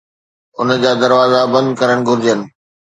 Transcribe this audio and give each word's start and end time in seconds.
ان 0.59 0.69
جا 0.81 0.91
دروازا 1.03 1.41
بند 1.53 1.69
ڪرڻ 1.79 1.97
گھرجن 2.07 2.39